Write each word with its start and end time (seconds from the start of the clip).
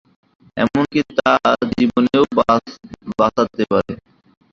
এমনকি 0.57 0.99
তা 1.17 1.31
জীবনও 1.71 2.21
বাঁচাতে 3.19 3.63
পারে। 3.71 3.93